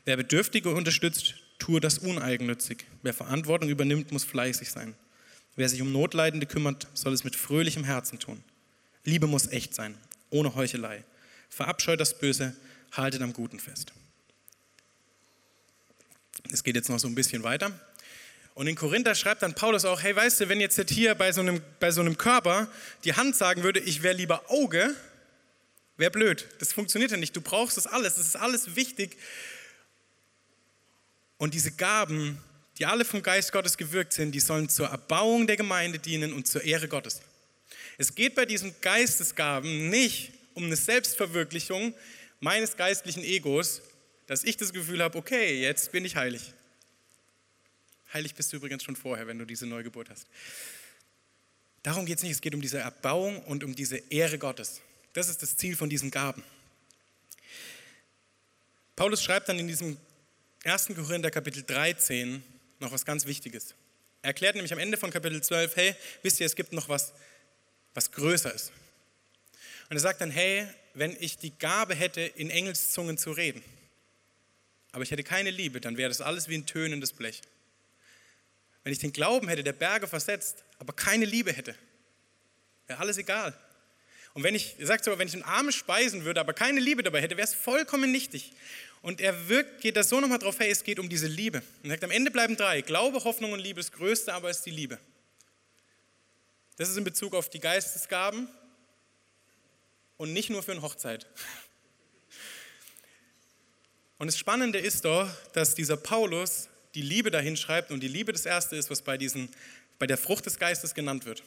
[0.04, 2.84] Wer Bedürftige unterstützt, tue das uneigennützig.
[3.02, 4.94] Wer Verantwortung übernimmt, muss fleißig sein.
[5.56, 8.42] Wer sich um Notleidende kümmert, soll es mit fröhlichem Herzen tun.
[9.04, 9.96] Liebe muss echt sein,
[10.30, 11.04] ohne Heuchelei.
[11.48, 12.54] Verabscheut das Böse,
[12.92, 13.92] haltet am Guten fest.
[16.52, 17.72] Es geht jetzt noch so ein bisschen weiter.
[18.54, 21.40] Und in Korinther schreibt dann Paulus auch, hey, weißt du, wenn jetzt hier bei so
[21.40, 22.68] einem, bei so einem Körper
[23.02, 24.94] die Hand sagen würde, ich wäre lieber Auge,
[25.96, 26.46] wäre blöd.
[26.60, 27.34] Das funktioniert ja nicht.
[27.34, 28.14] Du brauchst das alles.
[28.14, 29.16] Das ist alles wichtig.
[31.36, 32.38] Und diese Gaben,
[32.78, 36.46] die alle vom Geist Gottes gewirkt sind, die sollen zur Erbauung der Gemeinde dienen und
[36.46, 37.22] zur Ehre Gottes.
[37.98, 41.92] Es geht bei diesen Geistesgaben nicht um eine Selbstverwirklichung
[42.38, 43.82] meines geistlichen Egos,
[44.26, 46.52] dass ich das Gefühl habe, okay, jetzt bin ich heilig.
[48.14, 50.28] Heilig bist du übrigens schon vorher, wenn du diese Neugeburt hast.
[51.82, 54.80] Darum geht es nicht, es geht um diese Erbauung und um diese Ehre Gottes.
[55.12, 56.44] Das ist das Ziel von diesen Gaben.
[58.94, 59.96] Paulus schreibt dann in diesem
[60.62, 60.92] 1.
[60.94, 62.42] Korinther Kapitel 13
[62.78, 63.74] noch was ganz Wichtiges.
[64.22, 67.12] Er erklärt nämlich am Ende von Kapitel 12, hey, wisst ihr, es gibt noch was,
[67.94, 68.70] was größer ist.
[69.90, 73.62] Und er sagt dann, hey, wenn ich die Gabe hätte, in Engelszungen zu reden,
[74.92, 77.42] aber ich hätte keine Liebe, dann wäre das alles wie ein tönendes Blech.
[78.84, 81.74] Wenn ich den Glauben hätte, der Berge versetzt, aber keine Liebe hätte,
[82.86, 83.58] wäre alles egal.
[84.34, 87.02] Und wenn ich, er sagt sogar, wenn ich einen Arme speisen würde, aber keine Liebe
[87.02, 88.52] dabei hätte, wäre es vollkommen nichtig.
[89.00, 91.62] Und er wirkt, geht da so nochmal drauf, hey, es geht um diese Liebe.
[91.82, 92.82] Und er sagt, am Ende bleiben drei.
[92.82, 93.80] Glaube, Hoffnung und Liebe.
[93.80, 94.98] Das Größte aber ist die Liebe.
[96.76, 98.48] Das ist in Bezug auf die Geistesgaben
[100.16, 101.26] und nicht nur für eine Hochzeit.
[104.18, 108.32] Und das Spannende ist doch, dass dieser Paulus die Liebe dahin schreibt und die Liebe
[108.32, 109.48] das Erste ist, was bei, diesen,
[109.98, 111.42] bei der Frucht des Geistes genannt wird.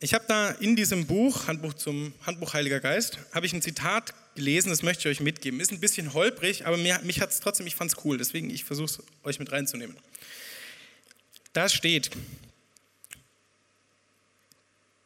[0.00, 4.14] Ich habe da in diesem Buch, Handbuch zum Handbuch Heiliger Geist, habe ich ein Zitat
[4.36, 5.58] gelesen, das möchte ich euch mitgeben.
[5.58, 8.50] Ist ein bisschen holprig, aber mir, mich hat es trotzdem, ich fand es cool, deswegen
[8.50, 9.96] ich versuche es euch mit reinzunehmen.
[11.52, 12.10] Da steht,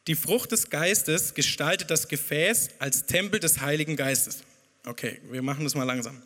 [0.05, 4.43] die Frucht des Geistes gestaltet das Gefäß als Tempel des Heiligen Geistes.
[4.85, 6.21] Okay, wir machen das mal langsam.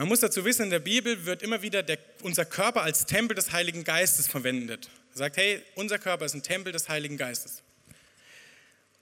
[0.00, 3.34] Man muss dazu wissen, in der Bibel wird immer wieder der, unser Körper als Tempel
[3.34, 4.88] des Heiligen Geistes verwendet.
[5.12, 7.62] Er sagt, hey, unser Körper ist ein Tempel des Heiligen Geistes.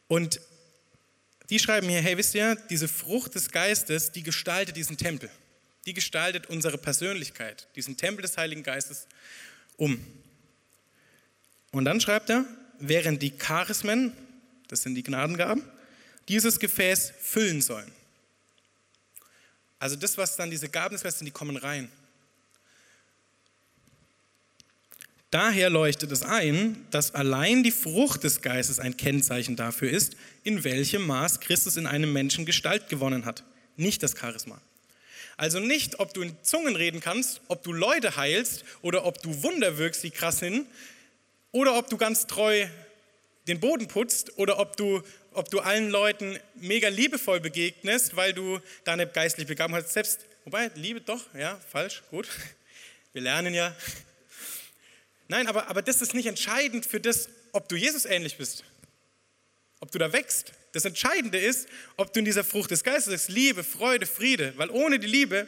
[0.08, 0.40] Und
[1.50, 5.30] die schreiben hier, hey, wisst ihr, diese Frucht des Geistes, die gestaltet diesen Tempel.
[5.86, 9.06] Die gestaltet unsere Persönlichkeit, diesen Tempel des Heiligen Geistes
[9.76, 10.04] um.
[11.70, 12.44] Und dann schreibt er,
[12.80, 14.14] während die Charismen,
[14.66, 15.62] das sind die Gnadengaben,
[16.26, 17.92] dieses Gefäß füllen sollen.
[19.78, 21.90] Also das, was dann diese Gaben ist, die kommen rein.
[25.30, 30.64] Daher leuchtet es ein, dass allein die Frucht des Geistes ein Kennzeichen dafür ist, in
[30.64, 33.44] welchem Maß Christus in einem Menschen Gestalt gewonnen hat,
[33.76, 34.58] nicht das Charisma.
[35.36, 39.42] Also nicht, ob du in Zungen reden kannst, ob du Leute heilst oder ob du
[39.42, 40.66] Wunder wirkst, die krass sind,
[41.52, 42.66] oder ob du ganz treu
[43.46, 45.02] den Boden putzt oder ob du,
[45.38, 49.92] ob du allen Leuten mega liebevoll begegnest, weil du deine geistliche Begabung hast.
[49.92, 52.28] Selbst, wobei, Liebe doch, ja, falsch, gut.
[53.12, 53.74] Wir lernen ja.
[55.28, 58.64] Nein, aber, aber das ist nicht entscheidend für das, ob du Jesus ähnlich bist,
[59.80, 60.52] ob du da wächst.
[60.72, 64.70] Das Entscheidende ist, ob du in dieser Frucht des Geistes bist, Liebe, Freude, Friede, weil
[64.70, 65.46] ohne die Liebe,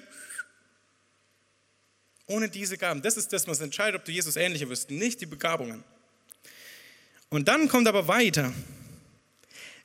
[2.27, 5.27] ohne diese Gaben, das ist das, was entscheidet, ob du Jesus ähnlicher wirst, nicht die
[5.27, 5.83] Begabungen.
[7.29, 8.53] Und dann kommt aber weiter.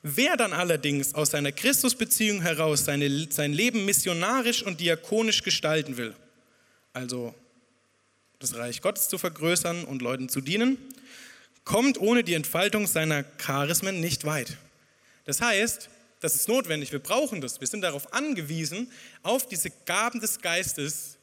[0.08, 6.14] Wer dann allerdings aus seiner Christusbeziehung heraus seine, sein Leben missionarisch und diakonisch gestalten will,
[6.92, 7.34] also
[8.38, 10.78] das Reich Gottes zu vergrößern und Leuten zu dienen,
[11.64, 14.58] kommt ohne die Entfaltung seiner Charismen nicht weit.
[15.24, 15.88] Das heißt,
[16.20, 18.92] das ist notwendig, wir brauchen das, wir sind darauf angewiesen,
[19.24, 21.16] auf diese Gaben des Geistes,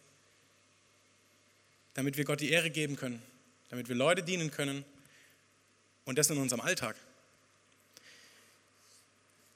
[1.93, 3.21] damit wir Gott die Ehre geben können,
[3.69, 4.83] damit wir Leute dienen können
[6.03, 6.97] und das in unserem Alltag.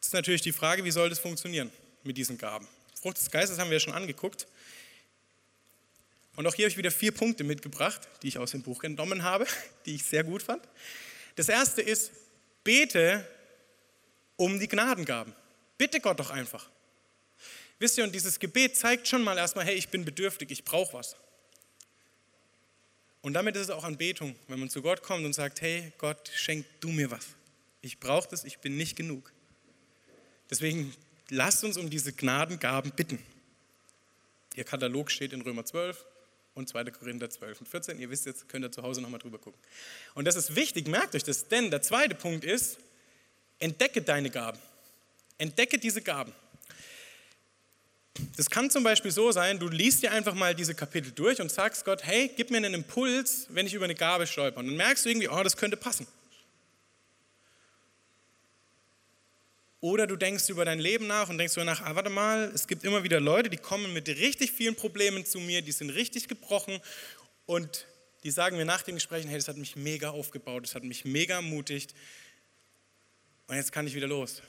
[0.08, 1.70] Ist natürlich die Frage, wie soll das funktionieren
[2.06, 2.66] mit diesen Gaben?
[3.02, 4.48] Frucht des Geistes haben wir ja schon angeguckt.
[6.38, 9.24] Und auch hier habe ich wieder vier Punkte mitgebracht, die ich aus dem Buch entnommen
[9.24, 9.46] habe,
[9.86, 10.64] die ich sehr gut fand.
[11.36, 12.14] Das erste ist,
[12.64, 13.28] bete
[14.38, 15.36] um die Gnadengaben.
[15.78, 16.70] Bitte Gott doch einfach.
[17.78, 20.94] Wisst ihr, und dieses Gebet zeigt schon mal erstmal, hey, ich bin bedürftig, ich brauche
[20.94, 21.18] was.
[23.20, 26.32] Und damit ist es auch Anbetung, wenn man zu Gott kommt und sagt, hey Gott,
[26.34, 27.26] schenk du mir was.
[27.82, 29.34] Ich brauche das, ich bin nicht genug.
[30.50, 30.94] Deswegen
[31.30, 33.20] lasst uns um diese Gnadengaben bitten.
[34.56, 36.04] Ihr Katalog steht in Römer 12
[36.56, 36.86] und 2.
[36.86, 38.00] Korinther 12 und 14.
[38.00, 39.60] Ihr wisst jetzt, könnt ihr zu Hause nochmal drüber gucken.
[40.16, 42.78] Und das ist wichtig, merkt euch das, denn der zweite Punkt ist,
[43.60, 44.60] entdecke deine Gaben.
[45.38, 46.34] Entdecke diese Gaben.
[48.36, 51.52] Das kann zum Beispiel so sein, du liest dir einfach mal diese Kapitel durch und
[51.52, 54.60] sagst Gott, hey, gib mir einen Impuls, wenn ich über eine Gabe stolper.
[54.60, 56.08] Und dann merkst du irgendwie, oh, das könnte passen.
[59.80, 62.68] Oder du denkst über dein Leben nach und denkst über nach, ah, warte mal, es
[62.68, 66.28] gibt immer wieder Leute, die kommen mit richtig vielen Problemen zu mir, die sind richtig
[66.28, 66.80] gebrochen
[67.46, 67.86] und
[68.24, 71.06] die sagen mir nach den Gesprächen, hey, das hat mich mega aufgebaut, das hat mich
[71.06, 71.94] mega ermutigt
[73.46, 74.42] und jetzt kann ich wieder los.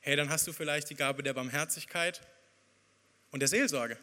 [0.00, 2.20] Hey, dann hast du vielleicht die Gabe der Barmherzigkeit
[3.30, 3.98] und der Seelsorge.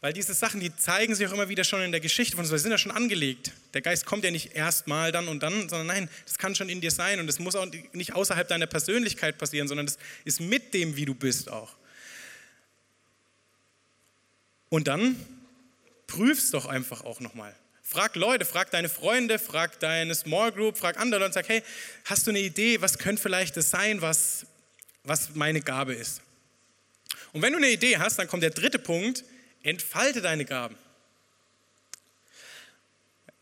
[0.00, 2.50] Weil diese Sachen, die zeigen sich auch immer wieder schon in der Geschichte von uns,
[2.50, 3.52] wir sind ja schon angelegt.
[3.74, 6.80] Der Geist kommt ja nicht erstmal dann und dann, sondern nein, das kann schon in
[6.80, 10.72] dir sein und das muss auch nicht außerhalb deiner Persönlichkeit passieren, sondern das ist mit
[10.72, 11.76] dem, wie du bist auch.
[14.70, 15.16] Und dann
[16.06, 17.54] prüfst doch einfach auch nochmal.
[17.82, 21.62] Frag Leute, frag deine Freunde, frag deine Small Group, frag andere und sag, hey,
[22.06, 24.46] hast du eine Idee, was könnte vielleicht das sein, was,
[25.02, 26.22] was meine Gabe ist?
[27.32, 29.24] Und wenn du eine Idee hast, dann kommt der dritte Punkt,
[29.62, 30.76] entfalte deine Gaben.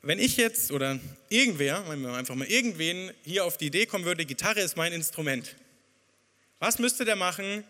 [0.02, 4.61] Wenn ich jetzt oder irgendwer, einfach mal irgendwen hier auf die Idee kommen würde, Gitarre
[4.61, 5.57] ist mein Instrument.
[6.61, 7.64] Was müsste der machen,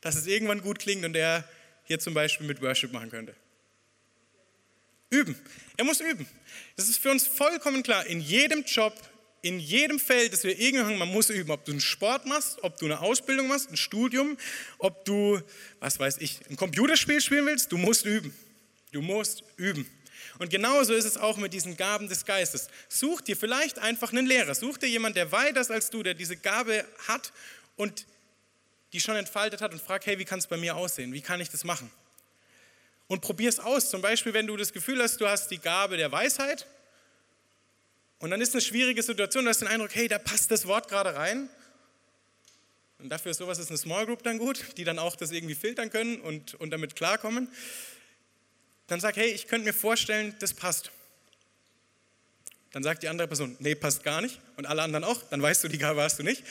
[0.00, 1.48] dass es irgendwann gut klingt und er
[1.84, 3.34] hier zum Beispiel mit Worship machen könnte?
[5.10, 5.36] Üben.
[5.76, 6.26] Er muss üben.
[6.76, 8.06] Das ist für uns vollkommen klar.
[8.06, 8.94] In jedem Job,
[9.42, 12.78] in jedem Feld, das wir irgendwann, man muss üben, ob du einen Sport machst, ob
[12.78, 14.36] du eine Ausbildung machst, ein Studium,
[14.78, 15.40] ob du,
[15.78, 18.34] was weiß ich, ein Computerspiel spielen willst, du musst üben.
[18.92, 19.88] Du musst üben.
[20.38, 22.68] Und genauso ist es auch mit diesen Gaben des Geistes.
[22.88, 26.14] Such dir vielleicht einfach einen Lehrer, such dir jemanden, der weiter ist als du, der
[26.14, 27.32] diese Gabe hat
[27.76, 28.06] und
[28.92, 31.12] die schon entfaltet hat und frag, hey, wie kann es bei mir aussehen?
[31.12, 31.90] Wie kann ich das machen?
[33.06, 33.90] Und probier es aus.
[33.90, 36.66] Zum Beispiel, wenn du das Gefühl hast, du hast die Gabe der Weisheit,
[38.20, 40.88] Und dann ist eine schwierige Situation, du hast den Eindruck, hey, da passt das Wort
[40.88, 41.48] gerade rein.
[42.98, 45.54] Und dafür ist sowas ist eine Small Group dann gut, die dann auch das irgendwie
[45.54, 47.48] filtern können und, und damit klarkommen.
[48.88, 50.90] Dann sag, hey, ich könnte mir vorstellen, das passt.
[52.72, 54.38] Dann sagt die andere Person, nee, passt gar nicht.
[54.56, 56.44] Und alle anderen auch, dann weißt du, die Gabe hast du nicht.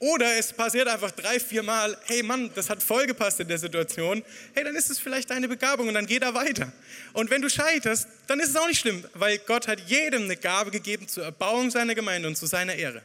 [0.00, 3.58] Oder es passiert einfach drei, vier Mal, hey Mann, das hat voll gepasst in der
[3.58, 4.24] Situation.
[4.54, 6.72] Hey, dann ist es vielleicht deine Begabung und dann geh da weiter.
[7.12, 10.38] Und wenn du scheiterst, dann ist es auch nicht schlimm, weil Gott hat jedem eine
[10.38, 13.02] Gabe gegeben zur Erbauung seiner Gemeinde und zu seiner Ehre.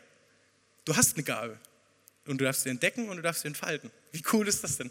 [0.86, 1.60] Du hast eine Gabe
[2.28, 3.92] und du darfst sie entdecken und du darfst sie entfalten.
[4.14, 4.90] Wie cool ist das denn?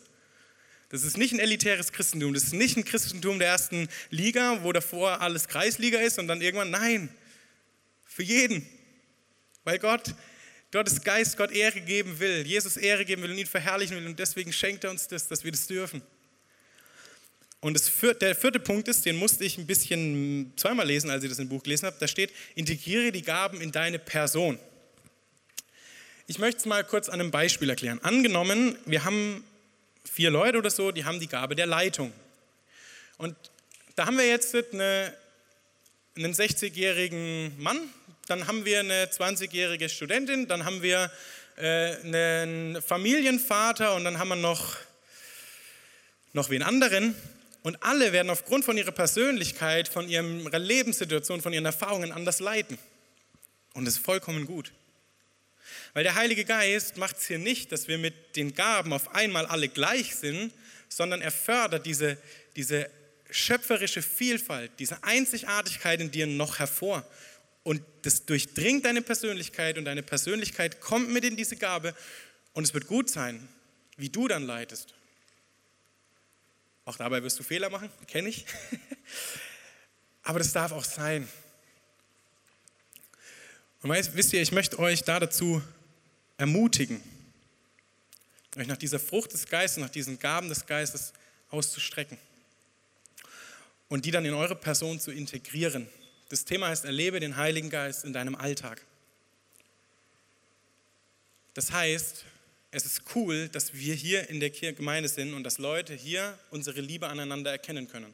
[0.90, 4.73] Das ist nicht ein elitäres Christentum, das ist nicht ein Christentum der ersten Liga, wo
[4.73, 7.09] davor alles Kreisliga ist und dann irgendwann, nein,
[8.05, 8.69] für jeden.
[9.64, 10.14] Weil Gott
[10.74, 14.18] Gottes Geist Gott Ehre geben will, Jesus Ehre geben will und ihn verherrlichen will und
[14.18, 16.02] deswegen schenkt er uns das, dass wir das dürfen.
[17.60, 21.30] Und vierte, der vierte Punkt ist, den musste ich ein bisschen zweimal lesen, als ich
[21.30, 21.96] das im Buch gelesen habe.
[22.00, 24.58] Da steht, integriere die Gaben in deine Person.
[26.26, 28.00] Ich möchte es mal kurz an einem Beispiel erklären.
[28.02, 29.44] Angenommen, wir haben
[30.04, 32.12] vier Leute oder so, die haben die Gabe der Leitung.
[33.16, 33.37] Und
[33.94, 35.14] da haben wir jetzt eine,
[36.16, 37.78] einen 60-jährigen Mann,
[38.26, 41.10] dann haben wir eine 20-jährige Studentin, dann haben wir
[41.56, 44.76] äh, einen Familienvater und dann haben wir noch,
[46.32, 47.14] noch wen anderen.
[47.62, 52.78] Und alle werden aufgrund von ihrer Persönlichkeit, von ihrer Lebenssituation, von ihren Erfahrungen anders leiten.
[53.72, 54.72] Und das ist vollkommen gut.
[55.94, 59.46] Weil der Heilige Geist macht es hier nicht, dass wir mit den Gaben auf einmal
[59.46, 60.52] alle gleich sind,
[60.88, 62.18] sondern er fördert diese,
[62.56, 62.90] diese
[63.30, 67.04] schöpferische Vielfalt, diese Einzigartigkeit in dir noch hervor.
[67.64, 71.94] Und das durchdringt deine Persönlichkeit und deine Persönlichkeit kommt mit in diese Gabe
[72.53, 73.48] und es wird gut sein,
[73.96, 74.94] wie du dann leitest.
[76.85, 78.44] Auch dabei wirst du Fehler machen, kenne ich.
[80.22, 81.27] Aber das darf auch sein.
[83.83, 85.62] Und weißt, wisst ihr, ich möchte euch da dazu
[86.37, 87.03] ermutigen,
[88.57, 91.12] euch nach dieser Frucht des Geistes, nach diesen Gaben des Geistes
[91.50, 92.18] auszustrecken
[93.88, 95.88] und die dann in eure Person zu integrieren.
[96.35, 98.85] Das Thema heißt, erlebe den Heiligen Geist in deinem Alltag.
[101.55, 102.25] Das heißt,
[102.73, 106.81] es ist cool, dass wir hier in der Gemeinde sind und dass Leute hier unsere
[106.81, 108.12] Liebe aneinander erkennen können.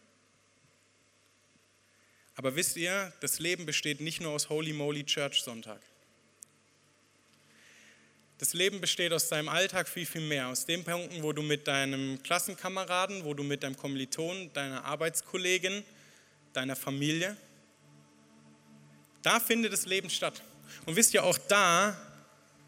[2.35, 5.81] Aber wisst ihr, das Leben besteht nicht nur aus Holy Moly Church Sonntag.
[8.37, 10.49] Das Leben besteht aus deinem Alltag viel, viel mehr.
[10.49, 15.83] Aus den Punkten, wo du mit deinem Klassenkameraden, wo du mit deinem Kommiliton, deiner Arbeitskollegin,
[16.53, 17.35] deiner Familie,
[19.23, 20.43] da findet das Leben statt.
[20.87, 21.97] Und wisst ihr, auch da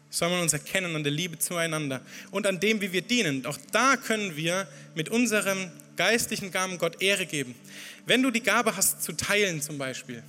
[0.09, 3.45] soll man uns erkennen an der Liebe zueinander und an dem, wie wir dienen.
[3.45, 7.55] Auch da können wir mit unserem geistlichen Gaben Gott Ehre geben.
[8.05, 10.23] Wenn du die Gabe hast zu teilen zum Beispiel,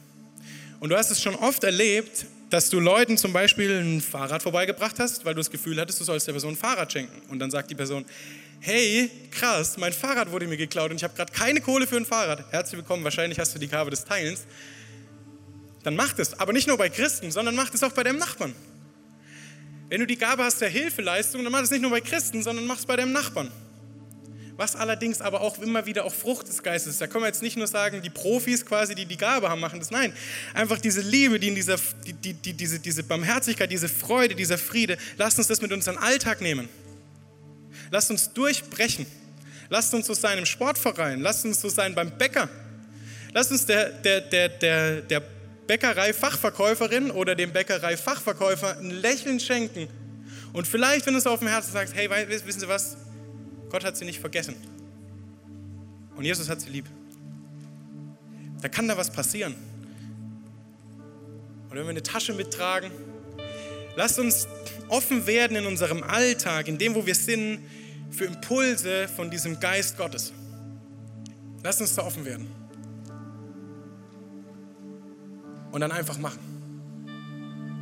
[0.81, 4.99] und du hast es schon oft erlebt, dass du Leuten zum Beispiel ein Fahrrad vorbeigebracht
[4.99, 7.23] hast, weil du das Gefühl hattest, du sollst der Person ein Fahrrad schenken.
[7.31, 8.05] Und dann sagt die Person,
[8.61, 12.05] hey, krass, mein Fahrrad wurde mir geklaut und ich habe gerade keine Kohle für ein
[12.05, 12.45] Fahrrad.
[12.53, 14.45] Herzlich willkommen, wahrscheinlich hast du die Gabe des Teilens
[15.85, 16.41] dann mach das.
[16.41, 18.55] Aber nicht nur bei Christen, sondern mach das auch bei deinem Nachbarn.
[19.89, 22.67] Wenn du die Gabe hast der Hilfeleistung, dann mach das nicht nur bei Christen, sondern
[22.67, 23.51] mach es bei deinem Nachbarn.
[24.57, 27.01] Was allerdings aber auch immer wieder auch Frucht des Geistes ist.
[27.01, 29.79] Da können wir jetzt nicht nur sagen, die Profis quasi, die die Gabe haben, machen
[29.79, 29.91] das.
[29.91, 30.15] Nein,
[30.55, 34.57] einfach diese Liebe, die in dieser, die, die, die, diese, diese Barmherzigkeit, diese Freude, dieser
[34.57, 36.69] Friede, lasst uns das mit unserem Alltag nehmen.
[37.91, 39.07] Lasst uns durchbrechen.
[39.69, 41.21] Lasst uns so sein im Sportverein.
[41.21, 42.49] Lasst uns so sein beim Bäcker.
[43.33, 45.34] Lasst uns der, der, der, der, der
[45.67, 49.89] Bäckerei-Fachverkäuferin oder dem Bäckerei-Fachverkäufer ein Lächeln schenken.
[50.53, 52.97] Und vielleicht, wenn du es auf dem Herzen sagst, hey, wissen Sie was?
[53.71, 54.55] Gott hat sie nicht vergessen.
[56.15, 56.87] Und Jesus hat sie lieb.
[58.63, 59.57] Da kann da was passieren.
[61.71, 62.93] Oder wenn wir eine Tasche mittragen,
[63.97, 64.47] lasst uns
[64.89, 67.65] offen werden in unserem Alltag, in dem, wo wir sind,
[68.11, 70.33] für Impulse von diesem Geist Gottes.
[71.65, 72.47] Lasst uns da offen werden.
[75.75, 76.39] Und dann einfach machen.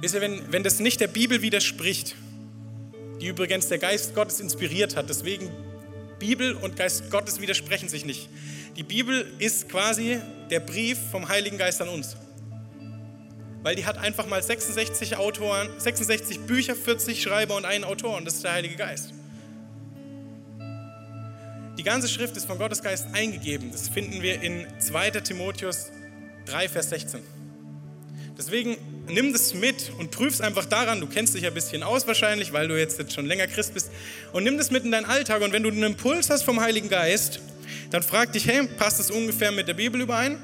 [0.00, 2.16] Wisst ihr, wenn, wenn das nicht der Bibel widerspricht,
[3.20, 5.50] die übrigens der Geist Gottes inspiriert hat, deswegen
[6.18, 8.30] Bibel und Geist Gottes widersprechen sich nicht.
[8.76, 12.16] Die Bibel ist quasi der Brief vom Heiligen Geist an uns.
[13.62, 18.24] Weil die hat einfach mal 66 Autoren, 66 Bücher, 40 Schreiber und einen Autor und
[18.24, 19.12] das ist der Heilige Geist.
[21.76, 23.70] Die ganze Schrift ist von Gottes Geist eingegeben.
[23.70, 25.10] Das finden wir in 2.
[25.10, 25.90] Timotheus
[26.46, 27.41] 3, Vers 16.
[28.38, 28.76] Deswegen
[29.08, 31.00] nimm das mit und prüf es einfach daran.
[31.00, 33.74] Du kennst dich ja ein bisschen aus wahrscheinlich, weil du jetzt, jetzt schon länger Christ
[33.74, 33.90] bist.
[34.32, 35.42] Und nimm das mit in deinen Alltag.
[35.42, 37.40] Und wenn du einen Impuls hast vom Heiligen Geist,
[37.90, 40.38] dann frag dich, hey, passt das ungefähr mit der Bibel überein?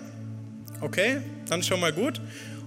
[0.80, 1.18] Okay,
[1.48, 2.20] dann schon mal gut.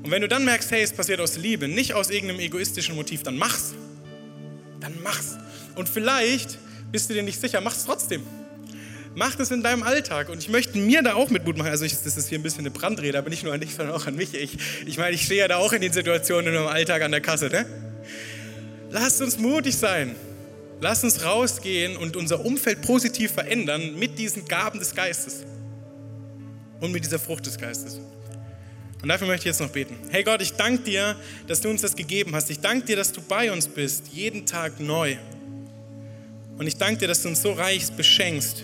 [0.03, 3.22] Und wenn du dann merkst, hey, es passiert aus Liebe, nicht aus irgendeinem egoistischen Motiv,
[3.24, 3.74] dann mach's.
[4.80, 5.38] Dann mach's.
[5.76, 6.57] Und vielleicht
[6.91, 8.24] bist du dir nicht sicher, mach's trotzdem.
[9.14, 10.30] Mach das in deinem Alltag.
[10.30, 11.70] Und ich möchte mir da auch mit Mut machen.
[11.70, 13.95] Also ich, das ist hier ein bisschen eine Brandrede, aber nicht nur an dich, sondern
[13.95, 14.34] auch an mich.
[14.34, 17.12] Ich, ich meine, ich stehe ja da auch in den Situationen in meinem Alltag an
[17.12, 17.49] der Kasse.
[17.49, 17.66] Ne?
[18.89, 20.16] Lasst uns mutig sein.
[20.80, 25.43] Lasst uns rausgehen und unser Umfeld positiv verändern mit diesen Gaben des Geistes
[26.80, 27.99] und mit dieser Frucht des Geistes.
[29.01, 29.95] Und dafür möchte ich jetzt noch beten.
[30.09, 31.16] Hey Gott, ich danke dir,
[31.47, 32.49] dass du uns das gegeben hast.
[32.49, 35.18] Ich danke dir, dass du bei uns bist, jeden Tag neu.
[36.57, 38.64] Und ich danke dir, dass du uns so reich beschenkst